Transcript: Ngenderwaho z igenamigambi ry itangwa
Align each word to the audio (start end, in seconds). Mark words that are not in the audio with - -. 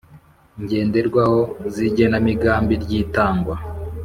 Ngenderwaho 0.61 1.39
z 1.73 1.75
igenamigambi 1.87 2.73
ry 2.83 2.91
itangwa 3.01 3.55